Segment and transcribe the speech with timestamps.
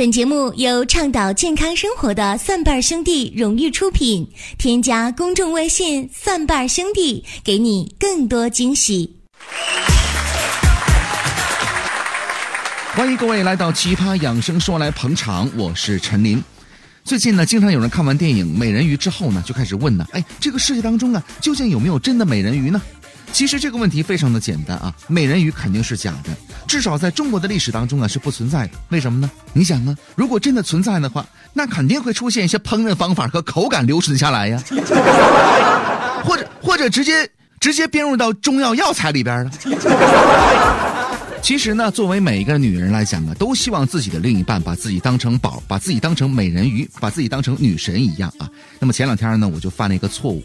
[0.00, 4.26] 本节目由倡导健康生活的蒜瓣兄弟荣誉出品。
[4.56, 9.14] 添加公众微信“蒜瓣兄弟”，给你更多惊喜。
[12.94, 16.42] 欢迎各位来到《奇葩养生说》来捧场，我是陈林。
[17.04, 22.80] 最近呢，经常有人看完电影《美人鱼》之后呢，就开始问呢：哎，这个世界当中啊，究竟有没有真的美人鱼呢？
[23.32, 26.30] 其实这个问题非常的简单啊，美人鱼肯定是假的，
[26.66, 28.72] 至少在中国的历史当中啊是不存在的。
[28.90, 29.30] 为什么呢？
[29.52, 34.62] 你想啊，如果真的存在的话，那肯定会出现一些烹饪方法和口感流传下来呀，
[36.22, 37.28] 或者或者直接
[37.58, 39.50] 直接编入到中药药材里边了。
[41.40, 48.46] 其实呢，作为每一个女人来讲啊，都希望自己的另一半把自己当成宝，把自己当成美人鱼，把自己当成女神一样啊。
[48.78, 50.44] 那么前两天呢，我就犯了一个错误。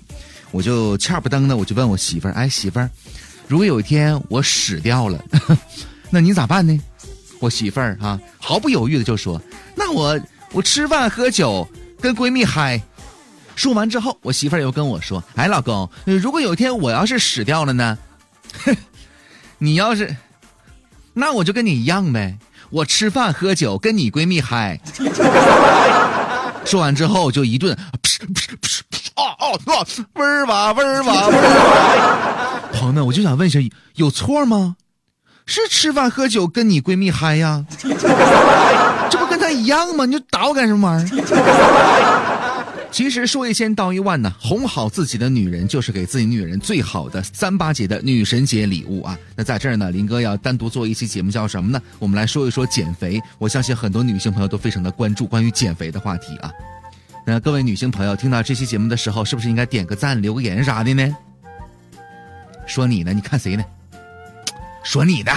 [0.51, 2.89] 我就欠不登的，我就问我媳妇儿：“哎，媳妇儿，
[3.47, 5.23] 如果有一天我死掉了，
[6.09, 6.79] 那你咋办呢？”
[7.39, 9.41] 我媳妇儿啊，毫不犹豫的就说
[9.75, 10.19] ：“那我
[10.53, 11.67] 我吃饭喝酒
[11.99, 12.81] 跟闺蜜嗨。”
[13.55, 17.97] 说完之后，我媳妇儿又跟我说：“哎，老公，如果有一天我要是死掉了呢？
[19.59, 20.15] 你要是，
[21.13, 22.37] 那我就跟你一样呗，
[22.69, 24.79] 我吃饭喝酒跟你闺蜜嗨。
[26.65, 27.73] ”说完之后就一顿。
[27.75, 27.99] 哦
[32.73, 33.59] 朋友们，我就想问一下，
[33.95, 34.75] 有错吗？
[35.45, 37.63] 是吃饭喝酒跟你闺蜜嗨呀？
[39.09, 40.05] 这不跟他一样吗？
[40.05, 42.31] 你就打我干什么玩意儿？
[42.91, 49.17] 其实说一千道一万呢，哄好自己的女人就是给自己女人最好的三八节的女神节礼物啊！
[49.35, 51.81] 那在这儿呢，林哥要单独做一期节目，叫什么呢？
[51.99, 53.21] 我们来说一说减肥。
[53.37, 56.49] 我相信很多女性朋友都非常的关注关于减肥的话题啊。
[57.27, 61.17] 那各位女性朋友听到这期节目的时候，是不是应该点个赞、留个言啥的呢？
[62.67, 63.11] 说你呢？
[63.11, 63.65] 你看谁呢？
[64.83, 65.23] 说你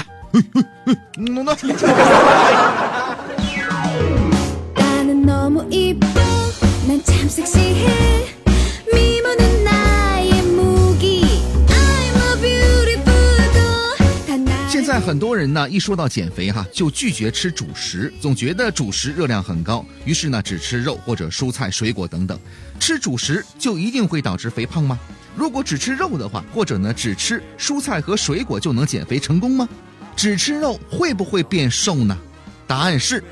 [14.89, 14.99] 在。
[15.09, 22.39] 很多人呢，一说到减肥哈，就拒绝吃主食，总觉得主食热量很高，于是呢，只吃肉或者蔬菜、水果等等。
[22.79, 24.99] 吃主食就一定会导致肥胖吗？
[25.35, 29.67] 如果只吃肉的话，或者呢，只吃蔬菜和水果就能减肥成功吗？
[30.15, 32.19] 只吃肉会不会变瘦呢？
[32.67, 33.23] 答案是，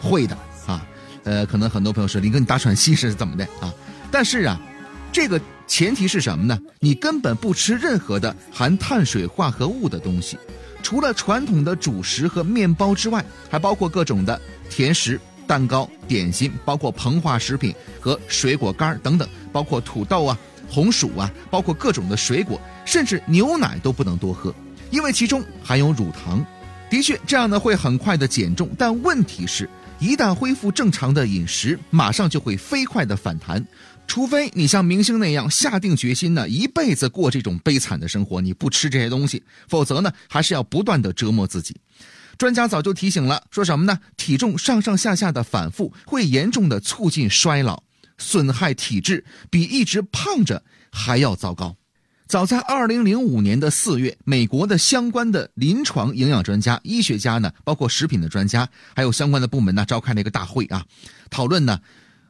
[0.00, 0.36] 会的
[0.66, 0.86] 啊。
[1.24, 3.72] 呃，可能很多朋友说林哥，你打喘息是怎么的啊？
[4.12, 4.60] 但是啊，
[5.12, 6.58] 这个前提是什么呢？
[6.78, 10.38] 你根本不吃任何的含碳水化合物的东西。
[10.82, 20.38] 除了传统的主食和面包之外，还包括各种的甜食、蛋糕、点心，包括膨化食品和水果干等等，包括土豆啊、
[20.68, 24.54] 红薯啊，包括各种的水果，甚至牛奶都不能多喝，
[24.90, 26.44] 因为其中含有乳糖。
[26.88, 29.68] 的确，这样呢会很快的减重，但问题是，
[30.00, 33.64] 一旦恢复正常的饮食，马上就会飞快的反弹。
[34.06, 41.76] 除非你像明星那样下定决心呢，一辈子过这种悲惨的生活，你不吃这些东西，否则呢，还是要不断的折磨自己。
[42.38, 44.00] 专家早就提醒了，说什么呢？
[44.16, 47.82] 体重上上下下的反复会严重的促进衰老，
[48.16, 51.76] 损害体质，比一直胖着还要糟糕。
[52.30, 60.86] 早在二零零五年的四月，美国的相关的临床营养专家、医学家呢，包括食品的专家，还有相关的部门呢，召开了一个大会啊，
[61.28, 61.80] 讨论呢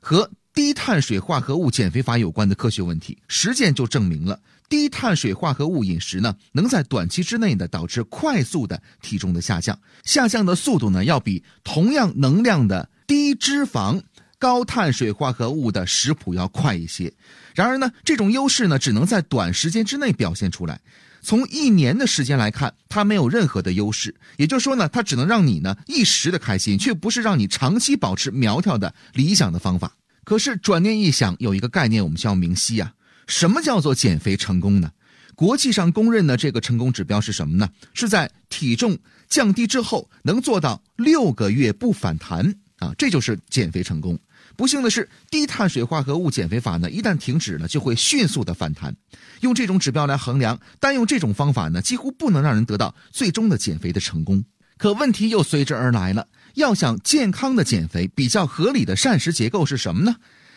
[0.00, 0.31] 和。
[0.53, 14.03] 低碳水化合物减肥法有关的科学问题，实践就证明了低碳水化合物饮食呢，能在短期之内呢导致快速的体重的下降，下降的速度呢要比同样能量的低脂肪、
[14.41, 17.12] 高碳水化合物的食谱要快一些。
[17.55, 20.81] 然而呢，这种优势呢只能在短时间之内表现出来，
[21.21, 24.15] 从一年的时间来看，它没有任何的优势。
[24.39, 29.93] 也就是说呢，它只能让你呢一时的开心，却不是让你长期保持苗条的理想的方法。
[30.25, 32.95] 可是转念一想，有一个概念我们需要明晰啊，
[33.27, 34.91] 什么叫做减肥成功呢？
[35.34, 37.69] 国际上公认的这个成功指标是什么呢？
[37.93, 38.97] 是在体重
[39.28, 44.19] 降低之后能做到六个月不反弹啊，这就是减肥成功。
[44.57, 48.95] 不幸的是，低碳水化合物减肥法呢，一旦停止了，就会迅速的反弹。
[49.41, 54.45] 用这种指标来衡量，单用这种方法呢，几乎不能让人得到最终的减肥的成功。
[54.77, 56.27] 可问题又随之而来了。
[56.55, 60.17] 要想健康的减肥，比较合理的膳食结构是什么呢？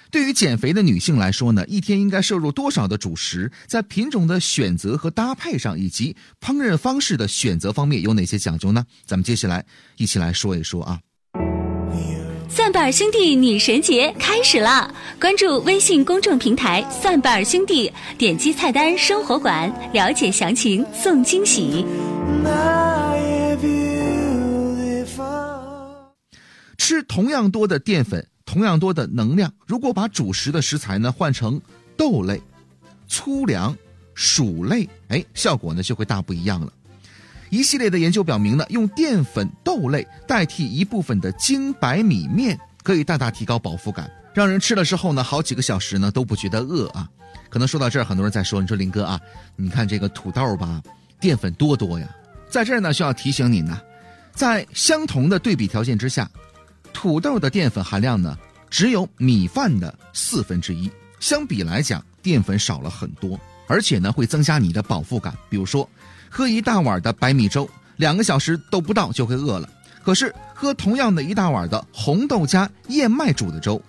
[0.10, 3.52] 对于减肥的女性来说呢，一天应该摄入多少的主食？
[3.68, 8.86] 在品种的选择和搭配上，以及烹饪方式的选择方面有哪些讲究呢？
[9.06, 9.66] 咱们接下来
[9.98, 11.00] 一起来说一说啊。
[12.56, 14.94] 蒜瓣兄弟女神节开始啦！
[15.20, 21.84] 关注微信公众平台“蒜瓣兄弟”，点击菜单“生活馆”，了解详情，送惊喜。
[26.78, 31.60] 吃同样多的淀粉，同样多的能量，如果把主食的食材呢换成
[31.98, 32.40] 豆类、
[33.08, 33.76] 粗粮、
[34.14, 36.72] 薯类，哎，效果呢就会大不一样了。
[37.54, 47.08] 一系列的研究表明呢，用淀粉豆类代替一部分的精白米面，可以大大提高饱腹感，让人吃了之后呢，好几个小时呢都不觉得饿啊。
[47.52, 49.22] 可能说到这儿，很多人在说，你说林哥啊，
[49.56, 50.82] 你看这个土豆吧，
[51.20, 52.10] 淀粉多多呀。
[52.50, 53.80] 在这儿呢，需要提醒你呢，
[54.34, 56.28] 在相同的对比条件之下，
[56.92, 58.36] 土豆的淀粉含量呢
[58.68, 60.90] 只有米饭的四分之一，
[61.20, 65.38] 相比来讲，淀粉少了很多，而且呢会增加你的饱腹感。
[65.52, 65.88] 比如说。
[66.36, 69.70] 喝一大碗的白米粥，两个小时都不到就会饿了。
[70.04, 73.80] 可是喝同样的一大碗的红豆加燕麦煮的粥，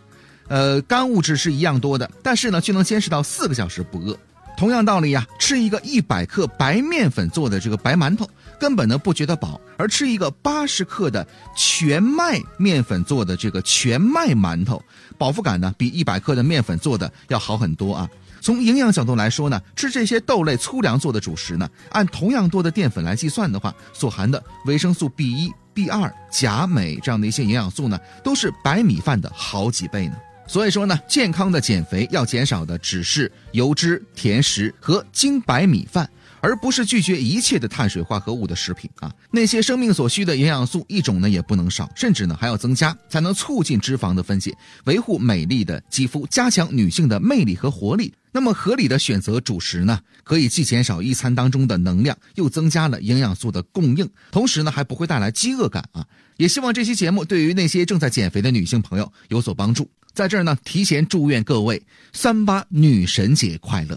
[0.49, 4.15] 呃，干物质是一样多的，但是呢却能坚持到四个小时不饿。
[4.59, 8.29] 同样道理呀，吃一个一百克白面粉做的这个白馒头，
[8.61, 11.27] 根本呢不觉得饱；而吃一个八十克的
[11.57, 14.81] 全麦面粉做的这个全麦馒头，
[15.17, 18.09] 饱腹感呢比一百克的面粉做的要好很多啊。
[18.45, 30.17] 从营养角度来说呢，吃这些豆类粗粮做的主食呢，按同样多的淀粉来计算的话，所含的维生素 B 一、B 二、钾、镁这样的一些营养素呢，都是白米饭的好几倍呢。
[30.47, 36.07] 所以说呢，健康的减肥要减少的只是油脂、甜食和精白米饭。
[36.43, 44.55] 而不是拒绝一切的碳水化合物的食品啊，那些生命所需的营养素一种呢也不能少，甚至呢还要增加，才能促进脂肪的分解，
[44.85, 48.13] 维护美丽的肌肤，加强女性的魅力和活力。
[48.35, 56.05] 那么合理的选择主食呢，可以既减少一餐当中的能量，又增加了营养素的供应，同时呢还不会带来饥饿感啊。
[56.37, 59.89] 也希望这期节目对于那些正在减肥的女性朋友有所帮助。
[60.13, 61.81] 在这儿呢，提前祝愿各位
[62.13, 63.97] 三八女神节快乐。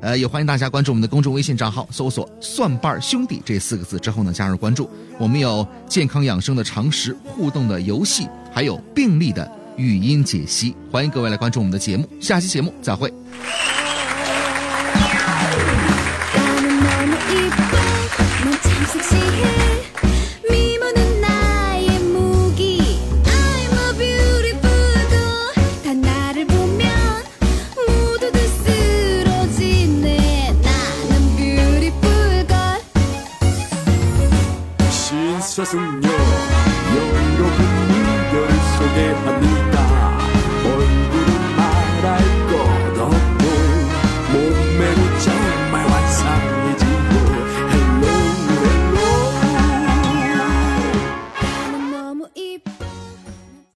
[0.00, 4.88] 呃，也欢迎大家关注我们的公众微信账号，搜索“蒜瓣兄弟”这四个字之后呢，加入关注。
[5.18, 10.74] 我们有健康养生的常识、互动的游戏，还有病例的语音解析。
[10.90, 13.12] 欢迎各位来关注我们的节目，下期节目再会。